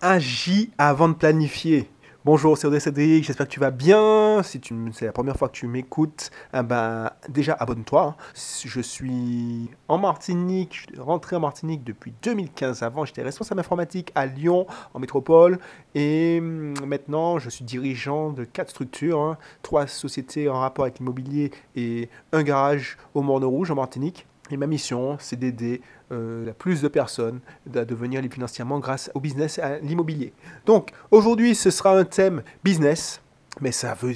Agis 0.00 0.70
avant 0.78 1.08
de 1.08 1.14
planifier. 1.14 1.90
Bonjour, 2.24 2.56
c'est 2.56 2.78
Cédric, 2.78 3.24
j'espère 3.24 3.48
que 3.48 3.52
tu 3.52 3.58
vas 3.58 3.72
bien. 3.72 4.44
Si 4.44 4.60
c'est 4.92 5.06
la 5.06 5.12
première 5.12 5.36
fois 5.36 5.48
que 5.48 5.54
tu 5.54 5.66
m'écoutes, 5.66 6.30
eh 6.54 6.62
ben, 6.62 7.10
déjà 7.28 7.54
abonne-toi. 7.54 8.16
Je 8.64 8.80
suis 8.80 9.68
en 9.88 9.98
Martinique, 9.98 10.76
je 10.76 10.82
suis 10.92 11.00
rentré 11.00 11.34
en 11.34 11.40
Martinique 11.40 11.82
depuis 11.82 12.14
2015. 12.22 12.84
Avant, 12.84 13.04
j'étais 13.04 13.22
responsable 13.22 13.58
informatique 13.58 14.12
à 14.14 14.26
Lyon, 14.26 14.68
en 14.94 15.00
métropole. 15.00 15.58
Et 15.96 16.38
hum, 16.40 16.74
maintenant, 16.86 17.40
je 17.40 17.50
suis 17.50 17.64
dirigeant 17.64 18.30
de 18.30 18.44
quatre 18.44 18.70
structures, 18.70 19.20
hein. 19.20 19.36
trois 19.62 19.88
sociétés 19.88 20.48
en 20.48 20.60
rapport 20.60 20.84
avec 20.84 21.00
l'immobilier 21.00 21.50
et 21.74 22.08
un 22.30 22.44
garage 22.44 22.98
au 23.14 23.22
Morne 23.22 23.44
Rouge 23.44 23.72
en 23.72 23.74
Martinique. 23.74 24.28
Et 24.50 24.56
ma 24.56 24.66
mission, 24.66 25.16
c'est 25.20 25.36
d'aider 25.36 25.80
euh, 26.10 26.52
plus 26.58 26.80
de 26.80 26.88
personnes 26.88 27.40
à 27.74 27.84
devenir 27.84 28.22
libre 28.22 28.34
financièrement 28.34 28.78
grâce 28.78 29.10
au 29.14 29.20
business 29.20 29.58
et 29.58 29.62
à 29.62 29.78
l'immobilier. 29.78 30.32
Donc, 30.64 30.90
aujourd'hui, 31.10 31.54
ce 31.54 31.70
sera 31.70 31.96
un 31.96 32.04
thème 32.04 32.42
business, 32.64 33.20
mais 33.60 33.72
ça 33.72 33.94
veut 33.94 34.14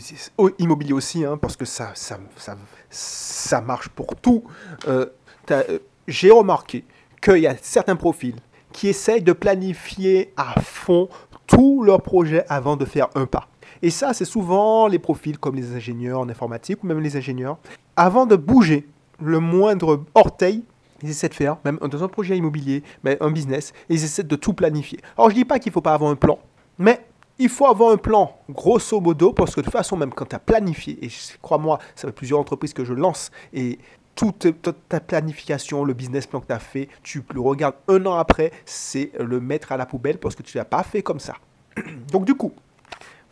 immobilier 0.58 0.92
aussi, 0.92 1.24
hein, 1.24 1.36
parce 1.36 1.56
que 1.56 1.64
ça, 1.64 1.92
ça, 1.94 2.18
ça, 2.36 2.56
ça, 2.88 3.60
marche 3.60 3.88
pour 3.88 4.16
tout. 4.16 4.44
Euh, 4.88 5.06
euh, 5.50 5.78
j'ai 6.08 6.30
remarqué 6.30 6.84
qu'il 7.20 7.38
y 7.38 7.46
a 7.46 7.56
certains 7.60 7.96
profils 7.96 8.36
qui 8.72 8.88
essayent 8.88 9.22
de 9.22 9.32
planifier 9.32 10.32
à 10.36 10.60
fond 10.60 11.08
tous 11.46 11.82
leurs 11.82 12.02
projets 12.02 12.44
avant 12.48 12.76
de 12.76 12.84
faire 12.84 13.08
un 13.14 13.26
pas. 13.26 13.48
Et 13.82 13.90
ça, 13.90 14.14
c'est 14.14 14.24
souvent 14.24 14.86
les 14.86 14.98
profils 14.98 15.38
comme 15.38 15.56
les 15.56 15.74
ingénieurs 15.74 16.20
en 16.20 16.28
informatique 16.28 16.82
ou 16.82 16.86
même 16.86 17.00
les 17.00 17.16
ingénieurs. 17.16 17.58
Avant 17.96 18.26
de 18.26 18.36
bouger, 18.36 18.86
le 19.22 19.40
moindre 19.40 20.04
orteil, 20.14 20.64
ils 21.02 21.10
essaient 21.10 21.28
de 21.28 21.34
faire, 21.34 21.56
même 21.64 21.78
dans 21.78 22.04
un 22.04 22.08
projet 22.08 22.36
immobilier, 22.36 22.82
mais 23.02 23.16
un 23.20 23.30
business, 23.30 23.72
ils 23.88 24.02
essaient 24.04 24.22
de 24.22 24.36
tout 24.36 24.54
planifier. 24.54 25.00
Alors 25.16 25.30
je 25.30 25.34
ne 25.34 25.40
dis 25.40 25.44
pas 25.44 25.58
qu'il 25.58 25.70
ne 25.70 25.74
faut 25.74 25.80
pas 25.80 25.94
avoir 25.94 26.10
un 26.10 26.16
plan, 26.16 26.38
mais 26.78 27.00
il 27.38 27.48
faut 27.48 27.66
avoir 27.66 27.90
un 27.90 27.96
plan, 27.96 28.36
grosso 28.48 29.00
modo, 29.00 29.32
parce 29.32 29.54
que 29.54 29.60
de 29.60 29.64
toute 29.64 29.72
façon, 29.72 29.96
même 29.96 30.12
quand 30.12 30.26
tu 30.26 30.36
as 30.36 30.38
planifié, 30.38 30.98
et 31.04 31.08
crois-moi, 31.40 31.78
ça 31.96 32.06
fait 32.06 32.12
plusieurs 32.12 32.38
entreprises 32.38 32.72
que 32.72 32.84
je 32.84 32.94
lance, 32.94 33.30
et 33.52 33.78
toute, 34.14 34.46
ta 34.88 35.00
planification, 35.00 35.84
le 35.84 35.94
business 35.94 36.26
plan 36.26 36.40
que 36.40 36.46
tu 36.46 36.52
as 36.52 36.58
fait, 36.58 36.88
tu 37.02 37.24
le 37.32 37.40
regardes 37.40 37.76
un 37.88 38.04
an 38.06 38.14
après, 38.14 38.52
c'est 38.64 39.10
le 39.18 39.40
mettre 39.40 39.72
à 39.72 39.76
la 39.76 39.86
poubelle 39.86 40.18
parce 40.18 40.34
que 40.34 40.42
tu 40.42 40.56
ne 40.56 40.60
l'as 40.60 40.66
pas 40.66 40.82
fait 40.82 41.02
comme 41.02 41.18
ça. 41.18 41.36
Donc 42.12 42.24
du 42.24 42.34
coup, 42.34 42.52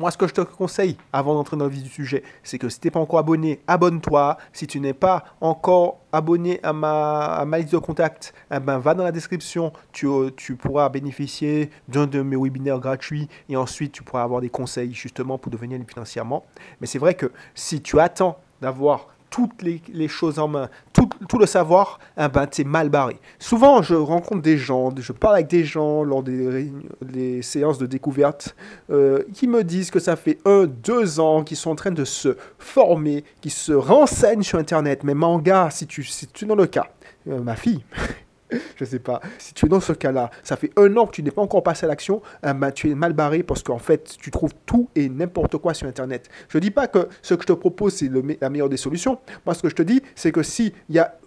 moi, 0.01 0.11
ce 0.11 0.17
que 0.17 0.27
je 0.27 0.33
te 0.33 0.41
conseille, 0.41 0.97
avant 1.13 1.35
d'entrer 1.35 1.59
dans 1.59 1.67
le 1.67 1.71
vif 1.71 1.83
du 1.83 1.91
sujet, 1.91 2.23
c'est 2.43 2.59
que 2.59 2.71
si 2.71 2.81
tu 2.81 2.87
n'es 2.87 2.91
pas 2.91 3.01
encore 3.01 3.19
abonné, 3.19 3.61
abonne-toi. 3.67 4.39
Si 4.51 4.67
tu 4.67 4.81
n'es 4.81 4.95
pas 4.95 5.25
encore 5.43 5.99
abonné 6.11 6.59
à 6.63 6.73
ma, 6.73 7.59
liste 7.59 7.73
de 7.73 7.79
contacts, 7.79 8.33
eh 8.51 8.59
ben, 8.61 8.79
va 8.79 8.95
dans 8.95 9.05
la 9.05 9.13
description. 9.13 9.75
Tu, 9.93 10.07
euh, 10.07 10.31
tu 10.35 10.57
pourras 10.57 10.89
bénéficier 10.89 11.69
d'un 11.87 12.07
de 12.07 12.23
mes 12.23 12.37
webinaires 12.37 12.79
gratuits 12.79 13.29
et 13.51 13.57
ensuite 13.57 13.93
tu 13.93 14.03
pourras 14.03 14.23
avoir 14.23 14.41
des 14.41 14.49
conseils 14.49 14.95
justement 14.95 15.37
pour 15.37 15.53
devenir 15.53 15.79
financièrement. 15.87 16.47
Mais 16.81 16.87
c'est 16.87 16.99
vrai 16.99 17.13
que 17.13 17.31
si 17.55 17.83
tu 17.83 18.01
attends 18.01 18.39
d'avoir 18.63 19.09
toutes 19.31 19.63
les, 19.63 20.09
choses 20.09 20.39
en 20.39 20.49
main, 20.49 20.69
tout, 20.93 21.39
le 21.39 21.47
savoir, 21.47 21.99
eh 22.19 22.29
ben, 22.29 22.47
mal 22.67 22.89
barré. 22.89 23.19
Souvent, 23.39 23.83
je 23.83 23.95
rencontre 23.95 24.43
des 24.43 24.59
gens, 24.59 24.93
je 24.97 25.13
parle 25.13 25.37
avec 25.37 25.47
des 25.47 25.65
gens 25.65 26.03
lors 26.03 26.23
des, 26.23 27.43
séances 27.43 27.79
de 27.79 27.87
découverte 27.87 28.57
euh, 28.91 29.23
qui 29.33 29.47
me 29.47 29.65
disent 29.65 29.91
que 29.91 30.01
ça 30.01 30.17
fait 30.17 30.39
un, 30.45 30.67
deux 30.67 31.21
ans 31.21 31.45
qu'ils 31.45 31.57
sont 31.57 31.71
en 31.71 31.77
train 31.77 31.93
de 31.93 32.05
se 32.05 32.37
former, 32.59 33.25
qui 33.41 33.51
se 33.51 33.73
renseignent 33.73 34.43
sur 34.43 34.59
Internet. 34.59 35.05
Mais 35.05 35.15
manga, 35.15 35.69
si 35.71 35.87
tu, 35.87 36.03
si 36.03 36.29
dans 36.45 36.55
le 36.55 36.67
cas, 36.67 36.89
euh, 37.29 37.41
ma 37.41 37.57
fille, 37.57 37.85
je 38.77 38.85
sais 38.85 38.99
pas. 38.99 39.21
Si 39.39 39.55
tu 39.55 39.67
es 39.67 39.69
dans 39.69 39.81
ce 39.81 39.93
cas-là, 39.93 40.31
ça 40.43 40.57
fait 40.57 40.71
un 40.77 40.97
an 40.97 41.07
que 41.07 41.13
tu 41.13 41.23
n'es 41.23 41.31
pas 41.31 41.43
encore 41.43 41.63
passé 41.63 41.87
à 41.87 41.89
l'action, 41.89 42.23
eh 42.47 42.53
ben, 42.53 42.71
tu 42.71 42.91
es 42.91 42.95
mal 42.95 43.13
barré 43.13 43.43
parce 43.43 43.63
qu'en 43.63 43.79
fait, 43.79 44.17
tu 44.21 44.31
trouves 44.31 44.55
tout 44.67 44.89
et 44.95 45.09
n'importe 45.09 45.57
quoi 45.59 45.75
sur 45.75 45.87
Internet. 45.87 46.29
Je 46.49 46.59
ne 46.59 46.63
dis 46.63 46.71
pas 46.71 46.87
que 46.87 47.09
ce 47.23 47.35
que 47.35 47.43
je 47.43 47.47
te 47.49 47.53
propose, 47.53 47.95
c'est 47.95 48.11
la 48.41 48.51
meilleure 48.51 48.69
des 48.69 48.77
solutions. 48.77 49.19
Moi, 49.47 49.55
ce 49.55 49.63
que 49.63 49.69
je 49.69 49.75
te 49.75 49.83
dis, 49.83 50.03
c'est 50.15 50.33
que 50.33 50.43
si 50.43 50.73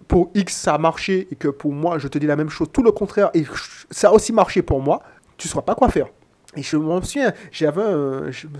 pour 0.08 0.30
X, 0.34 0.54
ça 0.54 0.74
a 0.74 0.78
marché 0.78 1.28
et 1.30 1.36
que 1.36 1.48
pour 1.48 1.72
moi, 1.72 1.98
je 1.98 2.08
te 2.08 2.18
dis 2.18 2.26
la 2.26 2.36
même 2.36 2.50
chose, 2.50 2.68
tout 2.72 2.82
le 2.82 2.92
contraire, 2.92 3.30
et 3.34 3.44
ça 3.90 4.08
a 4.08 4.12
aussi 4.12 4.32
marché 4.32 4.62
pour 4.62 4.80
moi, 4.80 5.02
tu 5.36 5.48
ne 5.48 5.50
sauras 5.50 5.62
pas 5.62 5.74
quoi 5.74 5.88
faire. 5.88 6.06
Et 6.56 6.62
je 6.62 6.76
me 6.76 7.00
souviens, 7.00 7.32
j'avais 7.50 7.82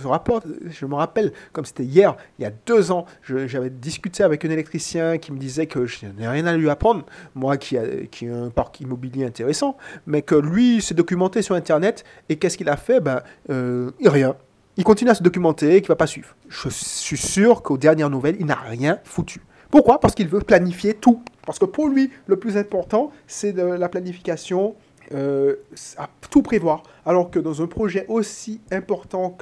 rapporte, 0.05 0.47
je 0.71 0.87
me 0.87 0.94
rappelle, 0.94 1.32
comme 1.53 1.65
c'était 1.65 1.84
hier, 1.84 2.16
il 2.38 2.43
y 2.43 2.44
a 2.44 2.53
deux 2.66 2.91
ans, 2.91 3.06
j'avais 3.22 3.71
discuté 3.71 4.22
avec 4.22 4.44
un 4.44 4.50
électricien 4.50 5.19
qui 5.19 5.32
me 5.32 5.38
disait 5.38 5.66
que 5.66 5.87
je 5.87 6.06
n'ai 6.06 6.28
rien 6.28 6.47
à 6.47 6.56
lui 6.56 6.69
apprendre, 6.71 7.05
moi 7.34 7.56
qui, 7.56 7.78
a, 7.78 7.82
qui 8.10 8.27
ai 8.27 8.31
un 8.31 8.50
parc 8.50 8.81
immobilier 8.81 9.25
intéressant, 9.25 9.77
mais 10.06 10.22
que 10.22 10.34
lui 10.34 10.82
s'est 10.82 10.94
documenté 10.94 11.43
sur 11.43 11.55
Internet, 11.55 12.05
et 12.28 12.37
qu'est-ce 12.37 12.56
qu'il 12.56 12.69
a 12.69 12.77
fait? 12.77 13.00
Ben, 13.00 13.22
euh, 13.50 13.91
rien. 14.05 14.34
Il 14.76 14.82
continue 14.82 15.11
à 15.11 15.15
se 15.15 15.22
documenter 15.22 15.76
et 15.76 15.81
qu'il 15.81 15.87
ne 15.87 15.94
va 15.94 15.97
pas 15.97 16.06
suivre. 16.09 16.34
Je 16.49 16.69
suis 16.69 17.16
sûr 17.16 17.62
qu'aux 17.62 17.78
dernières 17.78 18.11
nouvelles, 18.11 18.37
il 18.41 18.47
n'a 18.47 18.56
rien 18.56 18.99
foutu. 19.05 19.41
Pourquoi? 19.71 20.00
Parce 20.00 20.15
qu'il 20.15 20.28
veut 20.28 20.41
planifier 20.41 20.94
tout. 20.94 21.22
Parce 21.47 21.59
que 21.59 21.65
pour 21.65 21.88
lui, 21.88 22.11
le 22.26 22.37
plus 22.37 22.56
important, 22.56 23.12
c'est 23.26 23.53
la 23.53 23.88
planification, 23.88 24.75
euh, 25.13 25.57
à 25.99 26.09
tout 26.31 26.43
prévoir. 26.43 26.83
Alors 27.05 27.31
que 27.31 27.39
dans 27.39 27.63
un 27.63 27.67
projet 27.67 28.07
aussi 28.09 28.61
important 28.73 29.37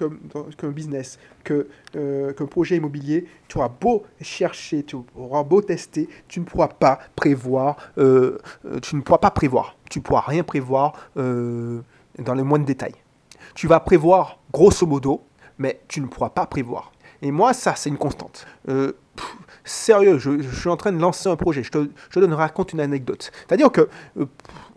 qu'un 0.58 0.68
business, 0.70 1.18
euh, 1.50 2.32
qu'un 2.32 2.46
projet 2.46 2.76
immobilier, 2.76 3.26
tu 3.48 3.58
auras 3.58 3.68
beau 3.68 4.04
chercher, 4.20 4.82
tu 4.82 4.96
auras 5.16 5.42
beau 5.44 5.62
tester, 5.62 6.08
tu 6.28 6.40
ne 6.40 6.44
pourras 6.44 6.68
pas 6.68 6.98
prévoir, 7.14 7.76
euh, 7.98 8.38
tu 8.82 8.96
ne 8.96 9.02
pourras 9.02 9.18
pas 9.18 9.30
prévoir, 9.30 9.76
tu 9.88 10.00
ne 10.00 10.02
pourras 10.02 10.24
rien 10.26 10.42
prévoir 10.42 11.10
dans 11.16 12.34
les 12.34 12.42
moindres 12.42 12.66
détails. 12.66 12.96
Tu 13.54 13.66
vas 13.66 13.80
prévoir 13.80 14.38
grosso 14.52 14.86
modo, 14.86 15.22
mais 15.58 15.80
tu 15.88 16.00
ne 16.00 16.06
pourras 16.06 16.30
pas 16.30 16.46
prévoir. 16.46 16.92
Et 17.20 17.30
moi, 17.30 17.52
ça, 17.52 17.74
c'est 17.76 17.90
une 17.90 17.98
constante. 17.98 18.46
sérieux, 19.64 20.18
je, 20.18 20.42
suis 20.42 20.68
en 20.68 20.76
train 20.76 20.90
de 20.90 20.98
lancer 20.98 21.28
un 21.28 21.36
projet. 21.36 21.62
Je 21.62 21.70
te, 21.70 21.88
je 22.10 22.18
te 22.18 22.24
raconte 22.32 22.72
une 22.72 22.80
anecdote. 22.80 23.30
C'est-à-dire 23.46 23.70
que 23.70 23.88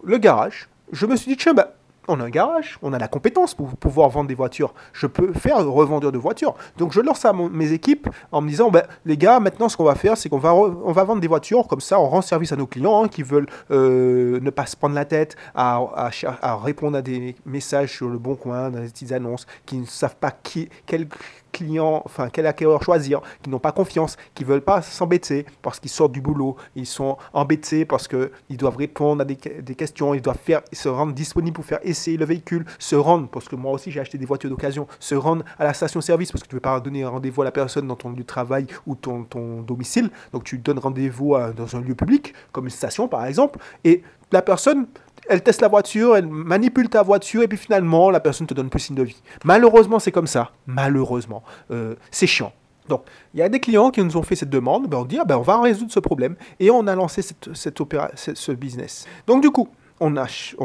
le 0.03 0.17
garage, 0.17 0.69
je 0.91 1.06
me 1.06 1.16
suis 1.16 1.31
dit, 1.31 1.38
tiens, 1.38 1.53
bah, 1.53 1.73
on 2.07 2.19
a 2.19 2.23
un 2.23 2.29
garage, 2.29 2.78
on 2.81 2.94
a 2.94 3.00
la 3.00 3.07
compétence 3.07 3.53
pour 3.53 3.75
pouvoir 3.78 4.09
vendre 4.09 4.28
des 4.28 4.35
voitures. 4.35 4.73
Je 4.94 5.07
peux 5.07 5.34
faire 5.34 5.66
revendeur 5.66 6.12
de 6.12 6.18
voitures. 6.18 6.56
Donc 6.78 6.94
je 6.94 7.01
lance 7.01 7.25
à 7.25 7.34
mes 7.34 7.72
équipes 7.72 8.09
en 8.31 8.41
me 8.41 8.50
disant, 8.50 8.69
bah, 8.69 8.85
les 9.06 9.18
gars, 9.18 9.40
maintenant 9.40 9.69
ce 9.69 9.78
qu'on 9.78 9.84
va 9.84 9.96
faire, 9.96 10.18
c'est 10.18 10.29
qu'on 10.29 10.38
va, 10.38 10.53
on 10.53 10.91
va 10.91 11.03
vendre 11.03 11.22
des 11.22 11.28
voitures, 11.28 11.68
comme 11.68 11.81
ça 11.81 12.00
on 12.00 12.07
rend 12.07 12.22
service 12.22 12.51
à 12.51 12.56
nos 12.56 12.68
clients 12.68 13.03
hein, 13.03 13.07
qui 13.07 13.23
veulent 13.23 13.47
euh, 13.72 14.40
ne 14.40 14.50
pas 14.50 14.66
se 14.66 14.75
prendre 14.75 14.96
la 14.96 15.06
tête 15.06 15.35
à, 15.56 16.12
à, 16.41 16.56
répondre 16.57 16.97
à 16.97 17.02
des 17.02 17.35
messages 17.46 17.94
sur 17.94 18.09
le 18.09 18.17
bon 18.17 18.35
coin, 18.35 18.69
dans 18.69 18.81
des 18.81 18.90
petites 18.90 19.12
annonces, 19.12 19.46
qui 19.66 19.78
ne 19.78 19.85
savent 19.85 20.17
pas 20.17 20.31
qui, 20.31 20.69
quel 20.85 21.07
clients, 21.55 22.01
enfin 22.05 22.29
quel 22.31 22.45
acquéreur 22.45 22.83
choisir, 22.83 23.21
qui 23.41 23.49
n'ont 23.49 23.59
pas 23.59 23.71
confiance, 23.71 24.17
qui 24.33 24.43
veulent 24.43 24.61
pas 24.61 24.81
s'embêter 24.81 25.45
parce 25.61 25.79
qu'ils 25.79 25.89
sortent 25.89 26.11
du 26.11 26.21
boulot, 26.21 26.57
ils 26.75 26.85
sont 26.85 27.17
embêtés 27.33 27.85
parce 27.85 28.07
qu'ils 28.07 28.57
doivent 28.57 28.75
répondre 28.75 29.21
à 29.21 29.25
des, 29.25 29.35
questions, 29.75 30.13
ils 30.13 30.21
doivent 30.21 30.38
faire, 30.38 30.61
se 30.73 30.89
rendre 30.89 31.13
disponibles 31.13 31.55
pour 31.55 31.66
faire 31.66 31.79
essayer 31.83 32.17
le 32.17 32.25
véhicule, 32.25 32.66
se 32.77 32.95
rendre, 32.95 33.29
parce 33.29 33.47
que 33.47 33.55
moi 33.55 33.71
aussi 33.71 33.89
j'ai 33.89 34.01
acheté 34.01 34.17
des 34.17 34.25
voitures 34.25 34.49
d'occasion, 34.49 34.88
se 34.99 35.16
rendre 35.16 35.45
à 35.57 35.63
la 35.63 35.73
station-service 35.73 36.31
parce 36.31 36.43
que 36.43 36.49
tu 36.49 36.55
ne 36.55 36.57
veux 36.57 36.61
pas 36.61 36.79
donner 36.79 37.05
rendez-vous 37.05 37.41
à 37.41 37.45
la 37.45 37.51
personne 37.51 37.87
dans 37.87 37.95
ton 37.95 38.09
lieu 38.09 38.17
de 38.17 38.23
travail 38.23 38.67
ou 38.85 38.95
ton, 38.95 39.23
ton 39.23 39.61
domicile, 39.61 40.09
donc 40.33 40.43
tu 40.43 40.57
donnes 40.57 40.79
rendez-vous 40.79 41.37
dans 41.55 41.75
un 41.75 41.81
lieu 41.81 41.95
public, 41.95 42.33
comme 42.51 42.66
une 42.66 42.72
station 42.72 43.07
par 43.07 43.25
exemple, 43.25 43.59
et 43.85 44.03
la 44.31 44.41
personne 44.41 44.87
elle 45.29 45.41
teste 45.41 45.61
la 45.61 45.67
voiture, 45.67 46.15
elle 46.15 46.27
manipule 46.27 46.89
ta 46.89 47.03
voiture, 47.03 47.43
et 47.43 47.47
puis 47.47 47.57
finalement, 47.57 48.09
la 48.09 48.19
personne 48.19 48.47
te 48.47 48.53
donne 48.53 48.69
plus 48.69 48.79
signe 48.79 48.95
de 48.95 49.03
vie. 49.03 49.21
Malheureusement, 49.43 49.99
c'est 49.99 50.11
comme 50.11 50.27
ça. 50.27 50.51
Malheureusement. 50.67 51.43
Euh, 51.71 51.95
c'est 52.11 52.27
chiant. 52.27 52.53
Donc, 52.87 53.03
il 53.33 53.39
y 53.39 53.43
a 53.43 53.49
des 53.49 53.59
clients 53.59 53.89
qui 53.89 54.03
nous 54.03 54.15
ont 54.15 54.23
fait 54.23 54.35
cette 54.35 54.49
demande, 54.49 54.87
ben 54.87 54.99
on 54.99 55.05
dit, 55.05 55.17
ah 55.19 55.25
ben, 55.25 55.37
on 55.37 55.41
va 55.41 55.59
résoudre 55.59 55.91
ce 55.91 55.99
problème, 55.99 56.35
et 56.59 56.69
on 56.69 56.85
a 56.87 56.95
lancé 56.95 57.21
cette, 57.21 57.49
cette 57.53 57.79
ce 58.15 58.51
business. 58.51 59.07
Donc, 59.25 59.41
du 59.41 59.49
coup, 59.49 59.69
on, 59.99 60.15
achète 60.17 60.55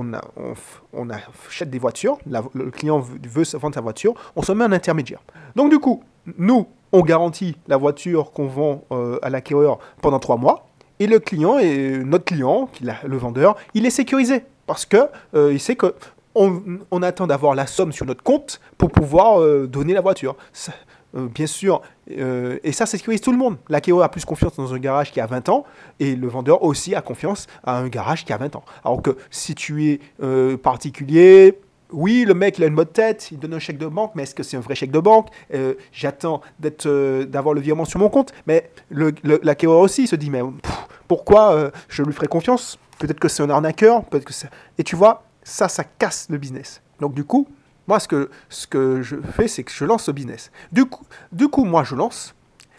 des 1.71 1.79
voitures, 1.79 2.19
le 2.27 2.71
client 2.71 2.99
veut, 2.99 3.45
vendre 3.55 3.75
sa 3.75 3.81
voiture, 3.81 4.15
on 4.37 4.43
se 4.43 4.53
met 4.53 4.65
un 4.65 4.73
intermédiaire. 4.73 5.23
Donc, 5.57 5.71
du 5.71 5.79
coup, 5.79 6.03
nous, 6.39 6.67
on 6.93 7.03
garantit 7.03 7.57
la 7.69 7.77
voiture 7.77 8.33
qu'on 8.33 8.49
vend 8.49 8.85
euh, 8.93 9.19
à 9.23 9.31
l'acquéreur 9.31 9.79
pendant 10.03 10.19
trois 10.19 10.37
mois, 10.37 10.67
et 11.01 11.07
le 11.07 11.19
client, 11.19 11.59
et 11.59 11.99
notre 12.05 12.27
client, 12.27 12.69
le 13.05 13.17
vendeur, 13.17 13.57
il 13.75 13.87
est 13.87 13.91
sécurisé 13.91 14.45
parce 14.67 14.87
que 14.87 14.99
euh, 15.35 15.53
il 15.53 15.59
sait 15.59 15.75
que 15.75 15.95
on, 16.37 17.03
attend 17.03 17.27
d'avoir 17.27 17.57
la 17.57 17.67
somme 17.67 17.91
sur 17.91 18.07
notre 18.07 18.23
compte 18.23 18.61
pour 18.79 18.93
pouvoir 18.93 19.41
euh, 19.41 19.67
donner 19.67 19.95
la 19.95 20.01
voiture. 20.01 20.37
Euh, 21.17 21.27
bien 21.27 21.49
sûr, 21.49 21.83
et 22.07 22.71
ça 22.71 22.87
sécurise 22.87 23.21
tout 23.21 23.33
le 23.33 23.37
monde. 23.37 23.57
L'acquéreur 23.69 24.05
a 24.05 24.09
plus 24.09 24.25
confiance 24.25 24.55
dans 24.55 24.73
un 24.73 24.79
garage 24.79 25.11
qui 25.11 25.21
a 25.21 25.27
20 25.27 25.49
ans 25.49 25.65
et 25.99 26.15
le 26.15 26.29
vendeur 26.29 26.63
aussi 26.63 26.95
a 26.95 27.03
confiance 27.03 27.49
à 27.65 27.79
un 27.79 27.89
garage 27.89 28.25
qui 28.25 28.33
a 28.33 28.37
20 28.37 28.55
ans. 28.55 28.65
Alors 28.85 29.03
que 29.03 29.17
si 29.29 29.57
tu 29.57 29.89
es 29.89 30.01
particulier, 30.59 31.59
oui, 31.93 32.25
le 32.25 32.35
mec, 32.35 32.59
il 32.59 32.65
a 32.65 32.69
une 32.69 32.77
bonne 32.77 32.87
tête, 32.87 33.33
il 33.33 33.41
donne 33.41 33.55
un 33.55 33.59
chèque 33.59 33.79
de 33.79 33.89
banque, 33.89 34.13
mais 34.15 34.23
est-ce 34.23 34.37
que 34.37 34.45
c'est 34.45 34.57
un 34.57 34.61
vrai 34.61 34.77
chèque 34.77 34.93
de 34.93 35.01
banque? 35.01 35.31
J'attends 35.93 36.43
d'avoir 36.61 37.55
le 37.57 37.61
virement 37.61 37.85
sur 37.85 37.99
mon 37.99 38.09
compte, 38.09 38.33
mais 38.47 38.71
l'acquéreur 39.43 39.81
aussi 39.81 40.07
se 40.07 40.15
dit, 40.15 40.31
mais 40.31 40.43
pourquoi 41.11 41.55
euh, 41.55 41.71
je 41.89 42.05
lui 42.05 42.13
ferai 42.13 42.29
confiance 42.29 42.79
Peut-être 43.01 43.19
que 43.19 43.27
c'est 43.27 43.43
un 43.43 43.51
arnaqueur, 43.51 44.05
peut-être 44.05 44.25
que. 44.25 44.33
Et 44.79 44.85
tu 44.85 44.95
vois, 44.95 45.25
ça, 45.43 45.69
ça 45.69 45.83
casse 45.83 46.29
le 46.31 46.39
business. 46.39 46.83
Donc 47.01 47.15
du 47.15 47.25
coup, 47.25 47.49
Moi, 47.89 47.99
ce 47.99 48.07
que, 48.07 48.31
ce 48.49 48.69
que 48.69 49.03
je 49.03 49.17
fais, 49.17 49.49
c'est 49.49 49.65
que 49.65 49.73
je 49.73 49.85
lance 49.85 50.05
ce 50.05 50.13
business. 50.13 50.53
Du 50.71 50.85
coup, 50.87 51.05
du 51.33 51.49
coup 51.49 51.65
moi, 51.65 51.83
je 51.83 51.97
lance. 51.97 52.37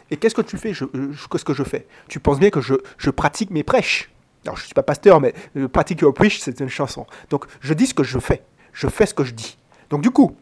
Et 0.09 0.15
qu'est-ce 0.15 0.35
que 0.35 0.41
tu 0.41 0.57
fais? 0.57 0.73
Je, 0.73 0.85
Qu'est-ce 1.29 1.43
que 1.43 1.53
je 1.53 1.63
fais? 1.63 1.87
Tu 2.07 2.21
penses 2.21 2.39
bien 2.39 2.51
que 2.51 2.61
je, 2.61 2.75
je 2.97 3.09
pratique 3.09 3.49
mes 3.49 3.63
prêches. 3.63 4.09
Alors, 4.45 4.55
je 4.55 4.61
ne 4.61 4.65
suis 4.67 4.73
pas 4.73 4.83
pasteur, 4.83 5.19
mais 5.19 5.33
euh, 5.57 5.67
pratique 5.67 5.99
your 5.99 6.13
preach, 6.13 6.39
c'est 6.39 6.61
une 6.61 6.69
chanson. 6.69 7.05
Donc, 7.29 7.43
je 7.59 7.73
dis 7.73 7.87
ce 7.87 7.93
que 7.93 8.03
je 8.03 8.17
fais. 8.17 8.43
Je 8.71 8.87
fais 8.87 9.05
ce 9.05 9.13
que 9.13 9.25
je 9.25 9.33
dis. 9.33 9.57
Donc, 9.89 10.01
du 10.01 10.11
coup, 10.11 10.37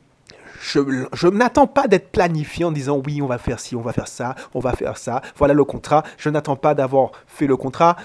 je, 0.62 1.28
n'attends 1.28 1.68
pas 1.68 1.88
d'être 1.88 2.12
planifié 2.12 2.66
en 2.66 2.72
disant 2.72 3.01
oui, 3.06 3.22
on 3.22 3.28
va 3.28 3.38
faire 3.38 3.60
ci, 3.60 3.75
on 3.75 3.81
va 3.81 3.94
faire 3.94 4.07
ça, 4.07 4.36
on 4.54 4.60
va 4.60 4.74
faire 4.74 4.98
ça. 4.98 5.22
Voilà 5.38 5.54
le 5.54 5.63
contrat. 5.63 6.04
Je 6.18 6.30
n'attends 6.30 6.56
pas 6.56 6.74
d'avoir 6.74 7.12
fait 7.28 7.48
le 7.48 7.57
contrat. 7.57 7.96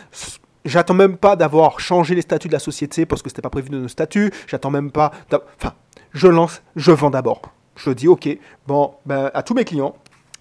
J'attends 0.64 0.94
même 0.94 1.16
pas 1.16 1.36
d'avoir 1.36 1.80
changé 1.80 2.14
les 2.14 2.22
statuts 2.22 2.48
de 2.48 2.52
la 2.52 2.58
société 2.58 3.04
parce 3.06 3.22
que 3.22 3.28
c'était 3.28 3.42
pas 3.42 3.50
prévu 3.50 3.68
dans 3.68 3.78
nos 3.78 3.88
statuts. 3.88 4.32
J'attends 4.46 4.70
même 4.70 4.90
pas. 4.90 5.12
Enfin, 5.32 5.74
je 6.12 6.28
lance, 6.28 6.62
je 6.76 6.92
vends 6.92 7.10
d'abord. 7.10 7.42
Je 7.76 7.90
dis 7.90 8.08
ok, 8.08 8.28
bon, 8.66 8.94
ben, 9.04 9.30
à 9.34 9.42
tous 9.42 9.54
mes 9.54 9.64
clients, 9.64 9.94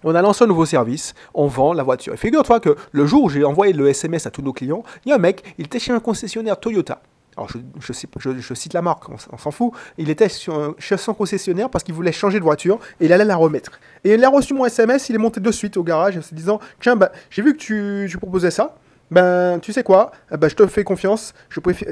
on 0.03 0.15
a 0.15 0.21
lancé 0.21 0.43
un 0.43 0.47
nouveau 0.47 0.65
service, 0.65 1.13
on 1.33 1.47
vend 1.47 1.73
la 1.73 1.83
voiture. 1.83 2.13
Et 2.13 2.17
figure-toi 2.17 2.59
que 2.59 2.75
le 2.91 3.05
jour 3.05 3.23
où 3.23 3.29
j'ai 3.29 3.43
envoyé 3.43 3.73
le 3.73 3.87
SMS 3.87 4.27
à 4.27 4.31
tous 4.31 4.41
nos 4.41 4.53
clients, 4.53 4.83
il 5.05 5.09
y 5.09 5.11
a 5.11 5.15
un 5.15 5.19
mec, 5.19 5.55
il 5.57 5.65
était 5.65 5.79
chez 5.79 5.93
un 5.93 5.99
concessionnaire 5.99 6.59
Toyota. 6.59 7.01
Alors 7.37 7.49
je, 7.49 7.57
je, 8.39 8.53
cite 8.53 8.73
la 8.73 8.81
marque, 8.81 9.03
on, 9.09 9.37
s'en 9.37 9.51
fout. 9.51 9.71
Il 9.97 10.09
était 10.09 10.27
chez 10.29 10.97
son 10.97 11.13
concessionnaire 11.13 11.69
parce 11.69 11.83
qu'il 11.83 11.93
voulait 11.93 12.11
changer 12.11 12.39
de 12.39 12.43
voiture 12.43 12.79
et 12.99 13.05
il 13.05 13.13
allait 13.13 13.25
la 13.25 13.35
remettre. 13.35 13.79
Et 14.03 14.13
il 14.13 14.23
a 14.23 14.29
reçu 14.29 14.53
mon 14.53 14.65
SMS, 14.65 15.09
il 15.09 15.15
est 15.15 15.19
monté 15.19 15.39
de 15.39 15.51
suite 15.51 15.77
au 15.77 15.83
garage 15.83 16.17
en 16.17 16.21
se 16.21 16.35
disant 16.35 16.59
Tiens, 16.79 16.95
ben, 16.95 17.09
j'ai 17.29 17.41
vu 17.41 17.53
que 17.53 17.59
tu, 17.59 18.07
tu 18.09 18.17
proposais 18.17 18.51
ça 18.51 18.75
ben 19.11 19.59
tu 19.59 19.71
sais 19.71 19.83
quoi, 19.83 20.11
eh 20.31 20.37
ben, 20.37 20.49
je 20.49 20.55
te 20.55 20.65
fais 20.65 20.83
confiance, 20.83 21.33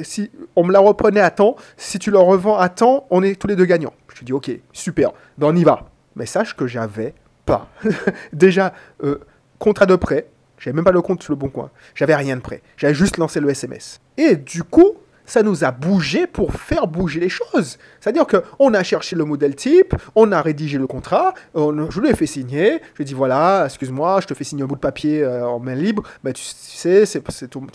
si 0.02 0.32
on 0.56 0.64
me 0.64 0.74
la 0.74 0.80
reprenait 0.80 1.22
à 1.22 1.30
temps, 1.30 1.56
si 1.78 2.00
tu 2.00 2.10
le 2.10 2.18
revends 2.18 2.58
à 2.58 2.68
temps, 2.68 3.06
on 3.12 3.22
est 3.22 3.40
tous 3.40 3.48
les 3.48 3.56
deux 3.56 3.66
gagnants. 3.66 3.94
Je 4.12 4.20
te 4.20 4.26
dis 4.26 4.34
ok, 4.34 4.50
super, 4.74 5.12
ben 5.38 5.48
on 5.48 5.56
y 5.56 5.64
va. 5.64 5.86
Mais 6.16 6.26
sache 6.26 6.56
que 6.56 6.68
j'avais 6.68 7.14
pas. 7.46 7.68
Déjà, 8.34 8.74
euh, 9.04 9.20
contrat 9.60 9.86
de 9.86 9.96
prêt, 9.96 10.28
j'avais 10.58 10.76
même 10.76 10.84
pas 10.84 10.92
le 10.92 11.02
compte 11.02 11.22
sur 11.22 11.32
le 11.32 11.38
bon 11.38 11.50
coin, 11.50 11.70
j'avais 11.96 12.16
rien 12.16 12.36
de 12.36 12.42
prêt, 12.42 12.62
j'avais 12.76 12.96
juste 12.96 13.18
lancé 13.18 13.40
le 13.40 13.50
SMS. 13.50 14.02
Et 14.18 14.36
du 14.36 14.64
coup, 14.64 14.96
ça 15.32 15.44
nous 15.44 15.64
a 15.64 15.72
bougé 15.72 16.28
pour 16.28 16.54
faire 16.54 16.88
bouger 16.88 17.22
les 17.22 17.30
choses. 17.30 17.78
C'est-à-dire 18.02 18.26
qu'on 18.28 18.74
a 18.74 18.84
cherché 18.84 19.16
le 19.16 19.24
modèle 19.24 19.56
type, 19.56 19.96
on 20.14 20.34
a 20.34 20.42
rédigé 20.42 20.78
le 20.78 20.88
contrat, 20.88 21.34
je 21.56 22.02
lui 22.02 22.10
ai 22.10 22.16
fait 22.16 22.26
signer, 22.26 22.82
je 22.92 22.98
lui 22.98 23.04
ai 23.04 23.06
dit 23.06 23.14
voilà, 23.14 23.64
excuse-moi, 23.66 24.20
je 24.20 24.28
te 24.28 24.34
fais 24.34 24.44
signer 24.44 24.64
un 24.64 24.68
bout 24.68 24.76
de 24.76 24.82
papier 24.82 25.24
euh, 25.24 25.48
en 25.48 25.60
main 25.60 25.76
libre, 25.76 26.04
mais 26.26 26.34
tu, 26.34 26.44
sais, 26.44 27.06
c'est 27.06 27.48
tout. 27.50 27.66